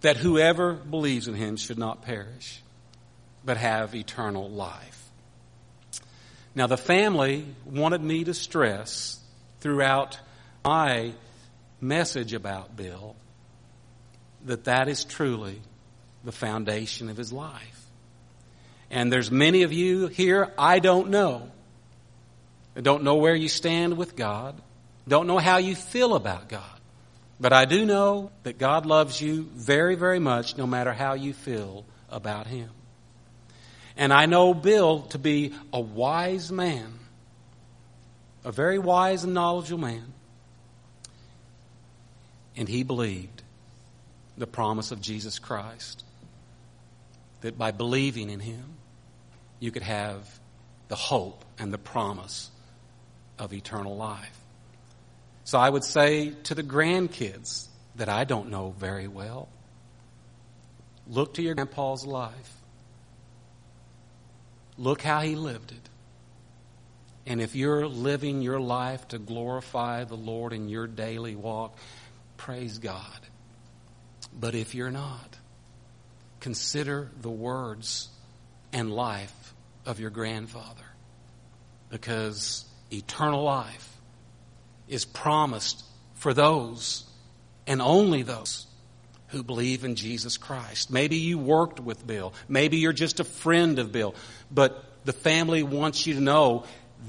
[0.02, 2.64] that whoever believes in him should not perish,
[3.46, 4.99] but have eternal life.
[6.60, 9.18] Now, the family wanted me to stress
[9.62, 10.20] throughout
[10.66, 11.14] my
[11.80, 13.16] message about Bill
[14.44, 15.62] that that is truly
[16.26, 17.86] the foundation of his life.
[18.92, 21.50] And there's many of you here, I don't know.
[22.76, 24.62] I don't know where you stand with God.
[25.08, 26.82] Don't know how you feel about God.
[27.40, 31.32] But I do know that God loves you very, very much no matter how you
[31.32, 32.70] feel about Him.
[34.00, 37.00] And I know Bill to be a wise man,
[38.46, 40.14] a very wise and knowledgeable man.
[42.56, 43.44] And he believed
[44.38, 46.06] the promise of Jesus Christ
[47.42, 48.78] that by believing in Him,
[49.60, 50.40] you could have
[50.88, 52.50] the hope and the promise
[53.38, 54.40] of eternal life.
[55.44, 59.50] So I would say to the grandkids that I don't know very well,
[61.06, 62.59] look to your grandpa's life.
[64.80, 65.90] Look how he lived it.
[67.28, 71.78] And if you're living your life to glorify the Lord in your daily walk,
[72.38, 73.20] praise God.
[74.34, 75.38] But if you're not,
[76.40, 78.08] consider the words
[78.72, 79.54] and life
[79.86, 80.86] of your grandfather.
[81.90, 83.98] Because eternal life
[84.88, 85.84] is promised
[86.16, 87.04] for those
[87.68, 88.66] and only those
[89.30, 90.92] who believe in Jesus Christ.
[90.92, 92.34] Maybe you worked with Bill.
[92.48, 94.16] Maybe you're just a friend of Bill.
[94.52, 96.66] But the family wants you to know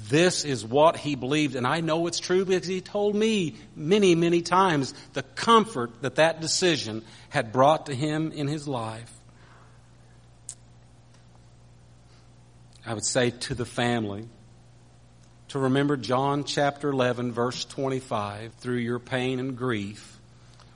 [0.08, 1.56] this is what he believed.
[1.56, 6.16] And I know it's true because he told me many, many times the comfort that
[6.16, 9.12] that decision had brought to him in his life.
[12.86, 14.28] I would say to the family
[15.48, 20.09] to remember John chapter 11, verse 25, through your pain and grief,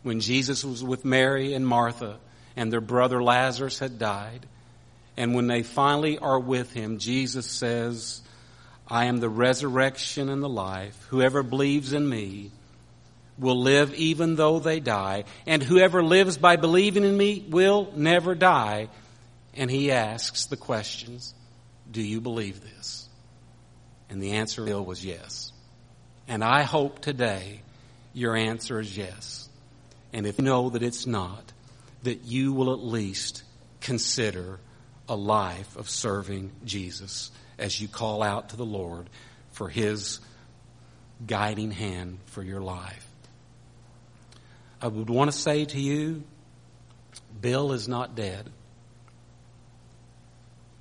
[0.04, 2.18] when Jesus was with Mary and Martha
[2.56, 4.46] and their brother Lazarus had died.
[5.16, 8.20] And when they finally are with him, Jesus says,
[8.86, 11.06] I am the resurrection and the life.
[11.08, 12.52] Whoever believes in me
[13.38, 15.24] will live even though they die.
[15.46, 18.88] And whoever lives by believing in me will never die.
[19.54, 21.34] And he asks the questions,
[21.90, 23.09] do you believe this?
[24.11, 25.52] And the answer was yes.
[26.28, 27.62] And I hope today
[28.12, 29.43] your answer is yes.
[30.14, 31.52] And if you know that it's not,
[32.04, 33.42] that you will at least
[33.80, 34.60] consider
[35.08, 39.10] a life of serving Jesus as you call out to the Lord
[39.50, 40.20] for His
[41.26, 43.06] guiding hand for your life.
[44.80, 46.22] I would want to say to you,
[47.40, 48.48] Bill is not dead.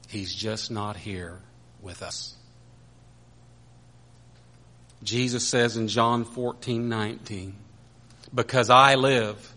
[0.10, 1.40] He's just not here
[1.82, 2.36] with us.
[5.02, 7.56] Jesus says in John 14, 19,
[8.34, 9.54] because I live,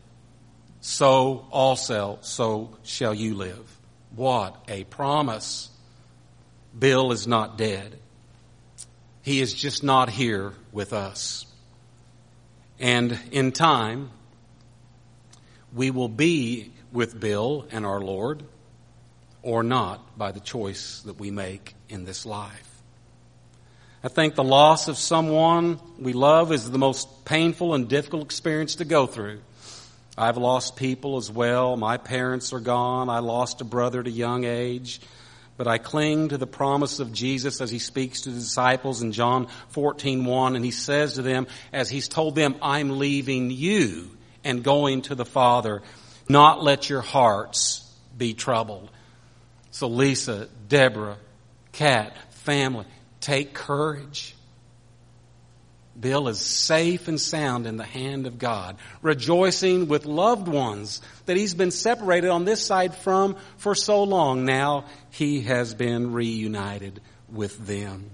[0.81, 3.79] so also, so shall you live.
[4.15, 5.71] What a promise.
[6.79, 7.99] Bill is not dead.
[9.23, 11.47] He is just not here with us.
[12.79, 14.11] And in time,
[15.73, 18.45] we will be with Bill and our Lord
[19.43, 22.76] or not by the choice that we make in this life.
[24.07, 28.77] I think the loss of someone we love is the most painful and difficult experience
[28.77, 29.41] to go through.
[30.17, 31.77] I've lost people as well.
[31.77, 33.11] My parents are gone.
[33.11, 35.01] I lost a brother at a young age.
[35.57, 39.11] But I cling to the promise of Jesus as he speaks to the disciples in
[39.11, 44.09] John 14:1 and he says to them as he's told them I'm leaving you
[44.45, 45.83] and going to the Father
[46.29, 48.89] not let your hearts be troubled.
[49.73, 51.17] So Lisa, Deborah,
[51.73, 52.87] Kat, family,
[53.27, 54.35] take courage.
[55.99, 61.37] Bill is safe and sound in the hand of God, rejoicing with loved ones that
[61.37, 64.45] he's been separated on this side from for so long.
[64.45, 68.11] Now he has been reunited with them.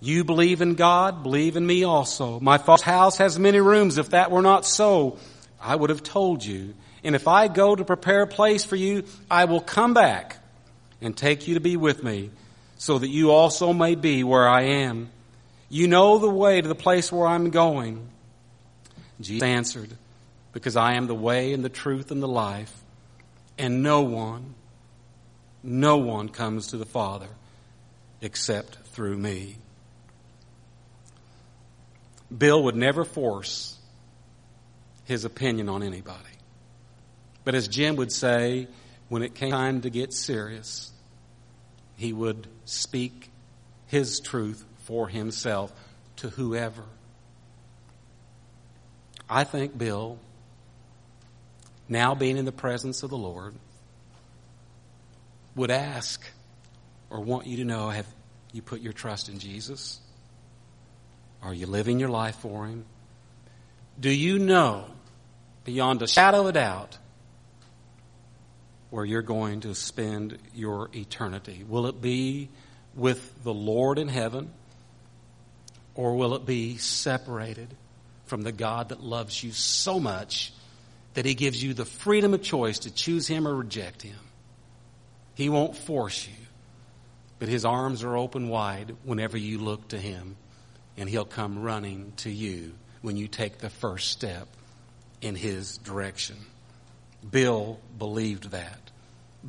[0.00, 2.38] You believe in God, believe in me also.
[2.38, 3.96] My father's house has many rooms.
[3.96, 5.18] If that were not so,
[5.58, 6.74] I would have told you.
[7.02, 10.36] And if I go to prepare a place for you, I will come back
[11.00, 12.30] and take you to be with me
[12.76, 15.10] so that you also may be where I am
[15.74, 18.06] you know the way to the place where I'm going.
[19.20, 19.90] Jesus answered,
[20.52, 22.72] Because I am the way and the truth and the life,
[23.58, 24.54] and no one,
[25.64, 27.26] no one comes to the Father
[28.20, 29.56] except through me.
[32.36, 33.76] Bill would never force
[35.06, 36.20] his opinion on anybody.
[37.42, 38.68] But as Jim would say,
[39.08, 40.92] when it came time to get serious,
[41.96, 43.30] he would speak
[43.86, 45.72] his truth for himself
[46.16, 46.84] to whoever.
[49.28, 50.18] I think Bill,
[51.88, 53.54] now being in the presence of the Lord,
[55.54, 56.22] would ask
[57.10, 58.06] or want you to know have
[58.52, 60.00] you put your trust in Jesus?
[61.42, 62.84] Are you living your life for Him?
[63.98, 64.86] Do you know
[65.64, 66.98] beyond a shadow of a doubt
[68.94, 71.64] where you're going to spend your eternity?
[71.68, 72.48] Will it be
[72.94, 74.52] with the Lord in heaven
[75.96, 77.66] or will it be separated
[78.26, 80.52] from the God that loves you so much
[81.14, 84.14] that he gives you the freedom of choice to choose him or reject him?
[85.34, 86.46] He won't force you,
[87.40, 90.36] but his arms are open wide whenever you look to him,
[90.96, 94.46] and he'll come running to you when you take the first step
[95.20, 96.36] in his direction.
[97.28, 98.83] Bill believed that.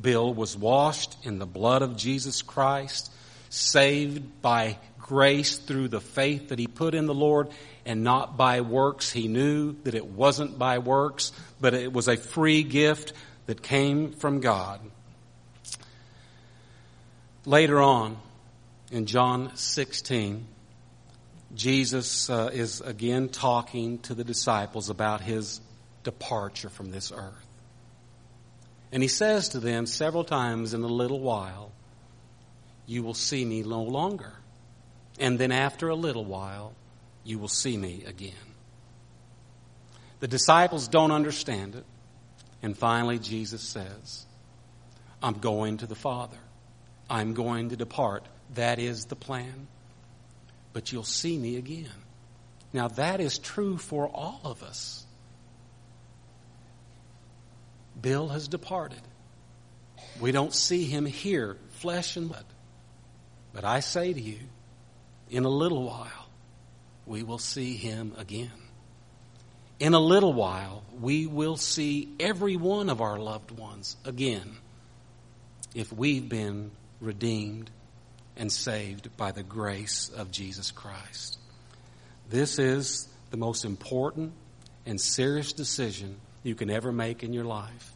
[0.00, 3.12] Bill was washed in the blood of Jesus Christ,
[3.48, 7.48] saved by grace through the faith that he put in the Lord
[7.84, 9.12] and not by works.
[9.12, 13.12] He knew that it wasn't by works, but it was a free gift
[13.46, 14.80] that came from God.
[17.44, 18.16] Later on,
[18.90, 20.46] in John 16,
[21.54, 25.60] Jesus uh, is again talking to the disciples about his
[26.02, 27.45] departure from this earth.
[28.92, 31.72] And he says to them several times in a little while,
[32.86, 34.32] You will see me no longer.
[35.18, 36.74] And then after a little while,
[37.24, 38.32] you will see me again.
[40.20, 41.84] The disciples don't understand it.
[42.62, 44.26] And finally, Jesus says,
[45.22, 46.38] I'm going to the Father.
[47.08, 48.24] I'm going to depart.
[48.54, 49.66] That is the plan.
[50.72, 51.90] But you'll see me again.
[52.72, 55.05] Now, that is true for all of us.
[58.00, 59.00] Bill has departed.
[60.20, 62.44] We don't see him here, flesh and blood.
[63.52, 64.38] But I say to you,
[65.30, 66.28] in a little while,
[67.06, 68.50] we will see him again.
[69.78, 74.56] In a little while, we will see every one of our loved ones again
[75.74, 76.70] if we've been
[77.00, 77.70] redeemed,
[78.36, 81.38] and saved by the grace of Jesus Christ.
[82.28, 84.32] This is the most important
[84.84, 86.16] and serious decision
[86.46, 87.92] you can ever make in your life.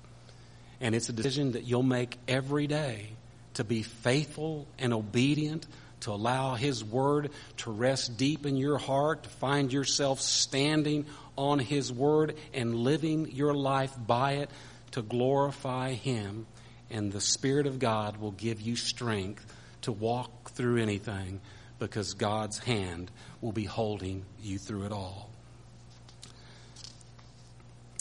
[0.81, 3.09] And it's a decision that you'll make every day
[3.55, 5.67] to be faithful and obedient,
[6.01, 11.59] to allow His Word to rest deep in your heart, to find yourself standing on
[11.59, 14.51] His Word and living your life by it
[14.93, 16.47] to glorify Him
[16.91, 19.47] and the Spirit of God will give you strength
[19.83, 21.41] to walk through anything
[21.79, 25.30] because God's hand will be holding you through it all.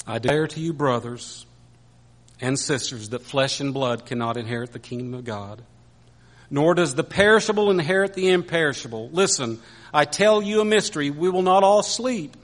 [0.09, 1.45] I declare to you, brothers
[2.41, 5.61] and sisters, that flesh and blood cannot inherit the kingdom of God,
[6.49, 9.11] nor does the perishable inherit the imperishable.
[9.11, 9.59] Listen,
[9.93, 11.11] I tell you a mystery.
[11.11, 12.35] We will not all sleep,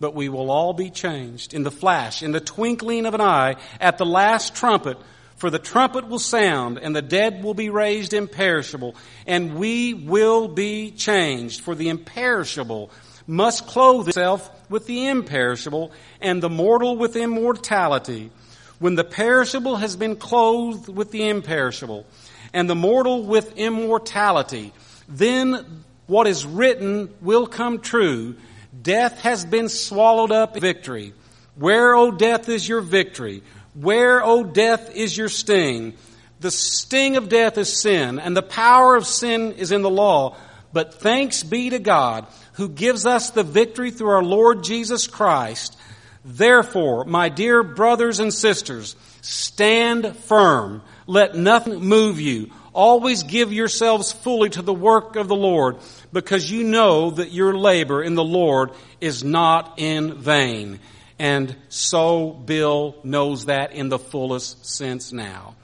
[0.00, 3.56] but we will all be changed in the flash, in the twinkling of an eye,
[3.82, 4.96] at the last trumpet.
[5.36, 8.96] For the trumpet will sound, and the dead will be raised imperishable,
[9.26, 11.60] and we will be changed.
[11.60, 12.90] For the imperishable
[13.26, 18.30] must clothe itself with the imperishable, and the mortal with immortality.
[18.78, 22.06] When the perishable has been clothed with the imperishable,
[22.52, 24.72] and the mortal with immortality,
[25.08, 28.36] then what is written will come true.
[28.82, 31.14] Death has been swallowed up in victory.
[31.56, 33.42] Where, O death, is your victory?
[33.74, 35.94] Where, O death, is your sting?
[36.40, 40.36] The sting of death is sin, and the power of sin is in the law.
[40.72, 45.76] But thanks be to God who gives us the victory through our Lord Jesus Christ.
[46.24, 50.82] Therefore, my dear brothers and sisters, stand firm.
[51.06, 52.50] Let nothing move you.
[52.72, 55.76] Always give yourselves fully to the work of the Lord,
[56.12, 60.80] because you know that your labor in the Lord is not in vain.
[61.18, 65.54] And so Bill knows that in the fullest sense now.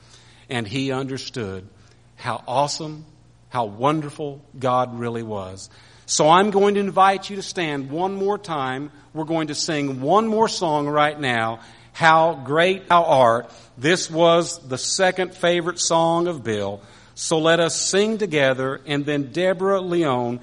[0.49, 1.69] And he understood
[2.17, 3.07] how awesome,
[3.49, 5.71] how wonderful God really was.
[6.11, 8.91] So I'm going to invite you to stand one more time.
[9.15, 11.61] We're going to sing one more song right now.
[11.93, 13.49] How great thou art.
[13.79, 16.83] This was the second favorite song of Bill.
[17.15, 20.41] So let us sing together and then Deborah Leone,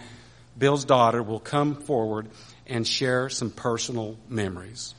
[0.57, 2.29] Bill's daughter, will come forward
[2.65, 4.95] and share some personal memories.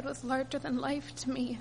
[0.00, 1.58] Dad was larger than life to me.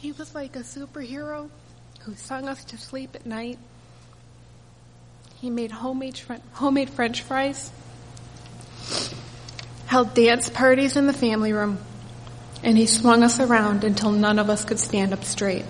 [0.00, 1.50] He was like a superhero
[2.00, 3.58] who sung us to sleep at night.
[5.34, 6.18] He made homemade,
[6.52, 7.70] homemade french fries,
[9.86, 11.78] held dance parties in the family room,
[12.62, 15.66] and he swung us around until none of us could stand up straight.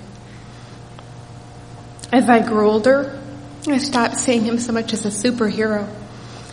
[2.13, 3.21] As I grew older,
[3.67, 5.93] I stopped seeing him so much as a superhero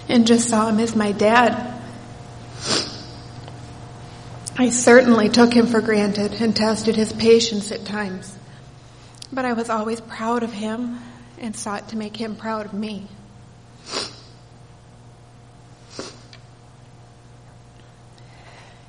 [0.09, 1.72] and just saw him as my dad.
[4.63, 8.33] I certainly took him for granted and tested his patience at times,
[9.29, 11.01] but I was always proud of him
[11.37, 13.09] and sought to make him proud of me.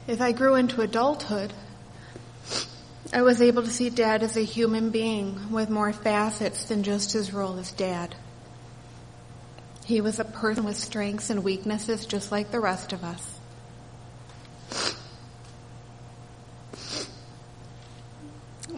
[0.06, 1.52] As I grew into adulthood,
[3.12, 7.10] I was able to see dad as a human being with more facets than just
[7.10, 8.14] his role as dad.
[9.84, 13.40] He was a person with strengths and weaknesses just like the rest of us.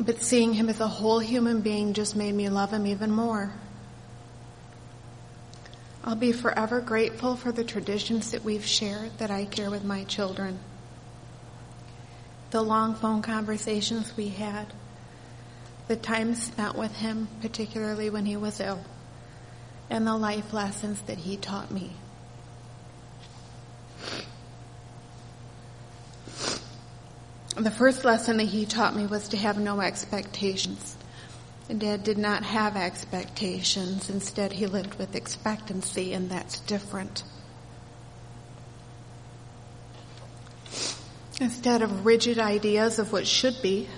[0.07, 3.53] But seeing him as a whole human being just made me love him even more.
[6.05, 10.05] I'll be forever grateful for the traditions that we've shared that I share with my
[10.05, 10.61] children
[12.51, 14.73] the long phone conversations we had,
[15.89, 18.83] the time spent with him, particularly when he was ill,
[19.91, 21.93] and the life lessons that he taught me.
[27.57, 30.95] The first lesson that he taught me was to have no expectations.
[31.79, 34.11] Dad did not have expectations.
[34.11, 37.25] Instead, he lived with expectancy, and that's different.
[41.41, 43.89] Instead of rigid ideas of what should be,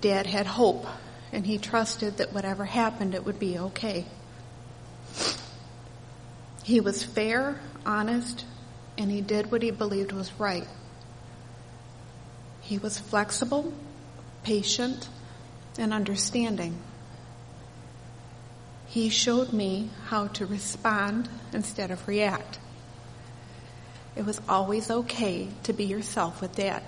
[0.00, 0.86] Dad had hope,
[1.32, 4.04] and he trusted that whatever happened, it would be okay.
[6.62, 8.44] He was fair, honest,
[8.98, 10.68] and he did what he believed was right.
[12.62, 13.72] He was flexible,
[14.42, 15.08] patient,
[15.78, 16.78] and understanding.
[18.86, 22.58] He showed me how to respond instead of react.
[24.14, 26.82] It was always okay to be yourself with dad.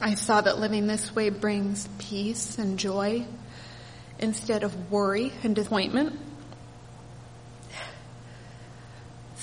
[0.00, 3.26] I saw that living this way brings peace and joy
[4.18, 6.18] instead of worry and disappointment.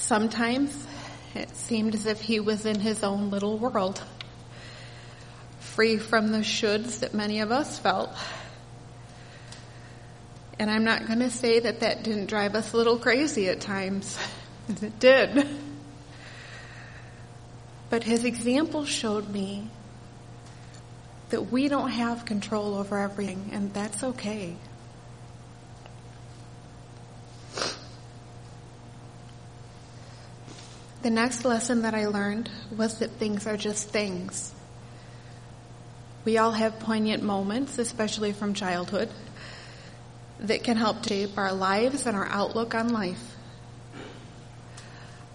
[0.01, 0.87] Sometimes
[1.35, 4.01] it seemed as if he was in his own little world,
[5.59, 8.09] free from the shoulds that many of us felt.
[10.57, 13.61] And I'm not going to say that that didn't drive us a little crazy at
[13.61, 14.17] times.
[14.81, 15.47] It did.
[17.89, 19.67] But his example showed me
[21.29, 24.55] that we don't have control over everything, and that's okay.
[31.01, 32.47] The next lesson that I learned
[32.77, 34.53] was that things are just things.
[36.25, 39.09] We all have poignant moments, especially from childhood,
[40.41, 43.35] that can help shape our lives and our outlook on life.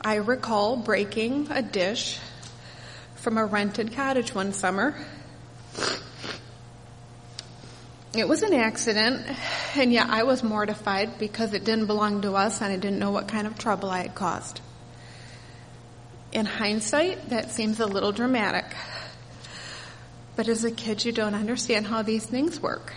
[0.04, 2.20] I recall breaking a dish
[3.16, 4.94] from a rented cottage one summer.
[8.16, 9.26] It was an accident,
[9.74, 13.10] and yet I was mortified because it didn't belong to us and I didn't know
[13.10, 14.60] what kind of trouble I had caused.
[16.32, 18.64] In hindsight, that seems a little dramatic.
[20.34, 22.92] But as a kid, you don't understand how these things work.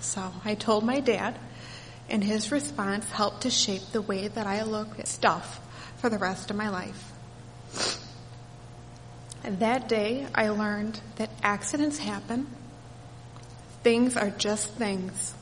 [0.00, 1.38] So I told my dad,
[2.08, 5.60] and his response helped to shape the way that I look at stuff
[5.98, 7.12] for the rest of my life.
[9.44, 12.46] And that day, I learned that accidents happen.
[13.82, 15.34] Things are just things.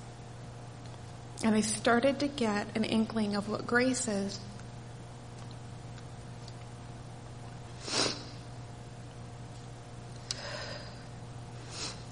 [1.44, 4.40] And I started to get an inkling of what grace is.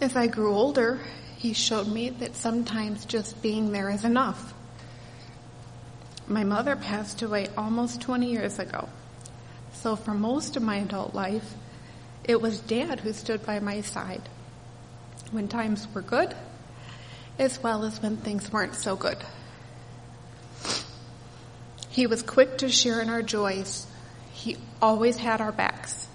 [0.07, 1.01] As I grew older,
[1.37, 4.55] he showed me that sometimes just being there is enough.
[6.29, 8.89] My mother passed away almost 20 years ago.
[9.73, 11.55] So for most of my adult life,
[12.23, 14.23] it was dad who stood by my side
[15.33, 16.37] when times were good,
[17.41, 19.19] as well as when things weren't so good.
[21.89, 23.89] He was quick to share in our joys.
[24.33, 26.06] He always had our backs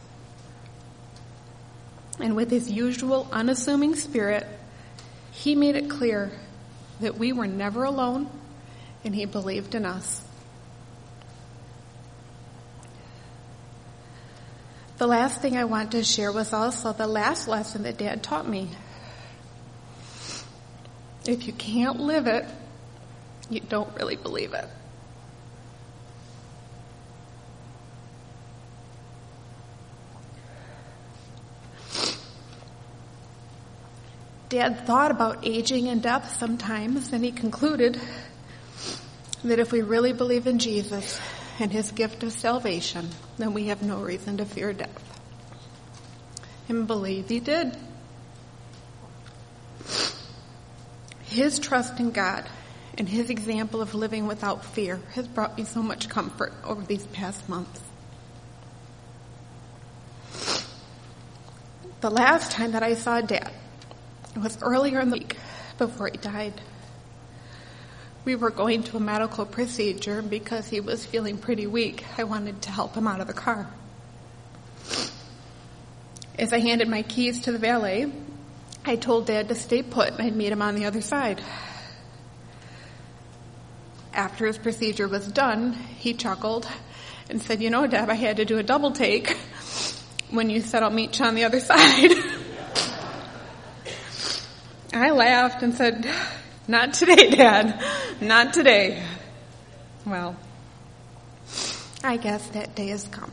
[2.21, 4.45] and with his usual unassuming spirit,
[5.31, 6.31] he made it clear
[6.99, 8.29] that we were never alone
[9.03, 10.23] and he believed in us.
[14.97, 18.47] The last thing I want to share was also the last lesson that Dad taught
[18.47, 18.69] me.
[21.25, 22.45] If you can't live it,
[23.49, 24.67] you don't really believe it.
[34.51, 37.97] Dad thought about aging and death sometimes, and he concluded
[39.45, 41.21] that if we really believe in Jesus
[41.57, 45.19] and his gift of salvation, then we have no reason to fear death.
[46.67, 47.77] And believe he did.
[51.23, 52.43] His trust in God
[52.97, 57.07] and his example of living without fear has brought me so much comfort over these
[57.07, 57.79] past months.
[62.01, 63.49] The last time that I saw Dad
[64.39, 65.37] was earlier in the week
[65.77, 66.53] before he died.
[68.23, 72.05] We were going to a medical procedure because he was feeling pretty weak.
[72.17, 73.67] I wanted to help him out of the car.
[76.37, 78.11] As I handed my keys to the valet,
[78.85, 81.41] I told Dad to stay put and I'd meet him on the other side.
[84.13, 86.67] After his procedure was done, he chuckled
[87.29, 89.37] and said, You know, Deb, I had to do a double take
[90.29, 92.11] when you said I'll meet you on the other side.
[95.01, 96.07] I laughed and said,
[96.67, 97.83] Not today, Dad.
[98.21, 99.03] Not today.
[100.05, 100.35] Well,
[102.03, 103.31] I guess that day has come.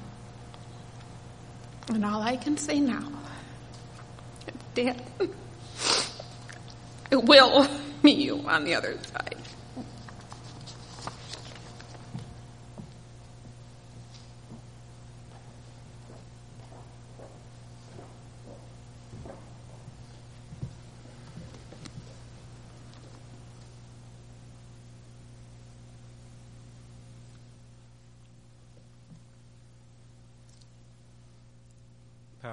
[1.89, 3.13] And all I can say now,
[4.75, 5.03] Dad,
[7.13, 7.69] I will
[8.03, 9.38] meet you on the other side.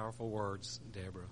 [0.06, 1.24] Powerful words, Deborah.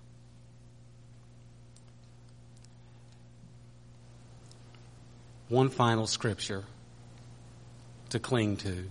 [5.48, 6.64] One final scripture
[8.08, 8.90] to cling to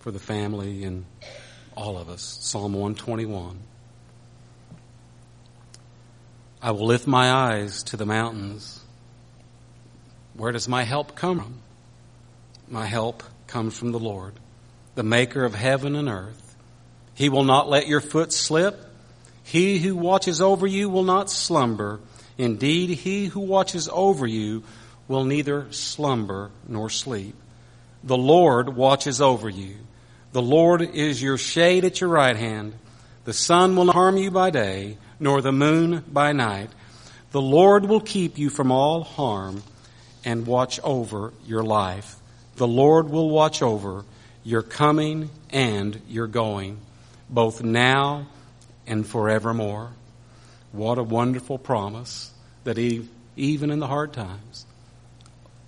[0.00, 1.06] for the family and
[1.74, 3.58] all of us Psalm 121.
[6.60, 8.84] I will lift my eyes to the mountains.
[10.34, 11.62] Where does my help come from?
[12.68, 14.34] My help comes from the Lord,
[14.94, 16.54] the maker of heaven and earth.
[17.14, 18.88] He will not let your foot slip.
[19.42, 22.00] He who watches over you will not slumber.
[22.38, 24.62] Indeed, he who watches over you
[25.08, 27.34] will neither slumber nor sleep.
[28.04, 29.76] The Lord watches over you.
[30.32, 32.74] The Lord is your shade at your right hand.
[33.24, 36.70] The sun will not harm you by day, nor the moon by night.
[37.32, 39.62] The Lord will keep you from all harm
[40.24, 42.16] and watch over your life.
[42.56, 44.04] The Lord will watch over
[44.44, 46.78] your coming and your going,
[47.28, 48.26] both now
[48.90, 49.92] and forevermore.
[50.72, 52.30] What a wonderful promise
[52.64, 54.66] that even in the hard times,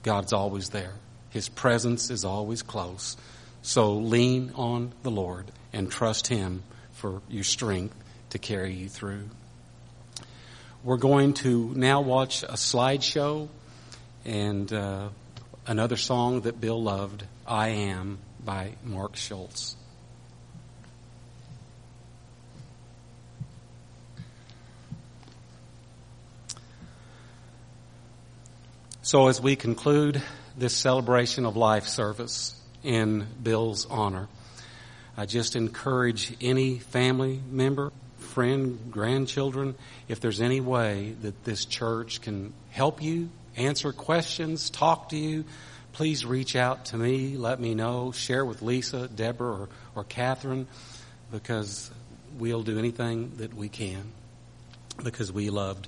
[0.02, 0.94] God's always there.
[1.30, 3.16] His presence is always close.
[3.62, 6.64] So lean on the Lord and trust Him
[6.94, 7.94] for your strength
[8.30, 9.30] to carry you through.
[10.82, 13.48] We're going to now watch a slideshow
[14.24, 15.10] and uh,
[15.64, 19.76] another song that Bill loved, I Am, by Mark Schultz.
[29.12, 30.22] So, as we conclude
[30.56, 34.26] this celebration of life service in Bill's honor,
[35.18, 39.74] I just encourage any family member, friend, grandchildren,
[40.08, 45.44] if there's any way that this church can help you, answer questions, talk to you,
[45.92, 50.66] please reach out to me, let me know, share with Lisa, Deborah, or, or Catherine,
[51.30, 51.90] because
[52.38, 54.10] we'll do anything that we can
[55.04, 55.86] because we loved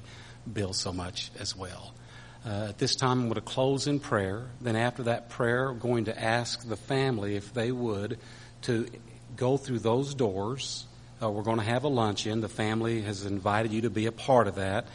[0.53, 1.95] Bill so much as well.
[2.47, 4.45] Uh, at this time, I'm going to close in prayer.
[4.61, 8.19] Then, after that prayer, I'm going to ask the family if they would
[8.63, 8.87] to
[9.37, 10.85] go through those doors.
[11.23, 12.43] Uh, we're going to have a luncheon.
[12.43, 14.87] The family has invited you to be a part of that.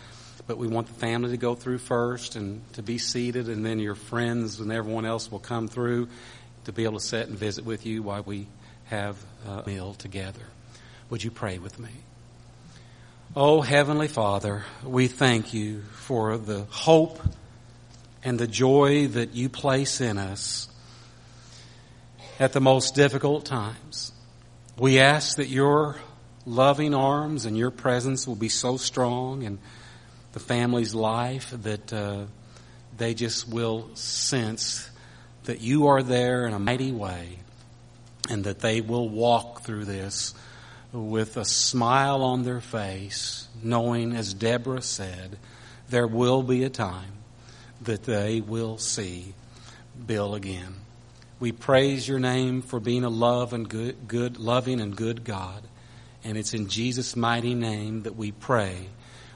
[0.46, 3.80] But we want the family to go through first and to be seated, and then
[3.80, 6.08] your friends and everyone else will come through
[6.66, 8.48] to be able to sit and visit with you while we
[8.86, 10.42] have a meal together.
[11.10, 11.90] Would you pray with me?
[13.36, 17.22] Oh, Heavenly Father, we thank you for the hope
[18.24, 20.68] and the joy that you place in us
[22.40, 24.12] at the most difficult times.
[24.80, 25.98] We ask that your
[26.48, 29.60] loving arms and your presence will be so strong in
[30.34, 32.26] the family's life that uh,
[32.98, 34.90] they just will sense
[35.44, 37.38] that you are there in a mighty way
[38.28, 40.34] and that they will walk through this
[40.92, 45.38] with a smile on their face, knowing, as Deborah said,
[45.90, 47.14] there will be a time
[47.82, 49.34] that they will see
[50.06, 50.76] Bill again.
[51.40, 55.64] We praise your name for being a love and good, good, loving and good God.
[56.24, 58.90] And it's in Jesus' mighty name that we pray.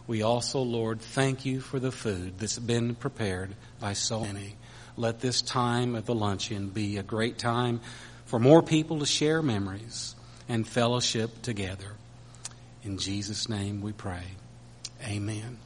[0.06, 4.56] We also, Lord, thank you for the food that's been prepared by so many.
[4.98, 7.80] Let this time of the luncheon be a great time
[8.26, 10.13] for more people to share memories
[10.48, 11.94] and fellowship together.
[12.84, 14.24] In Jesus' name we pray.
[15.06, 15.58] Amen.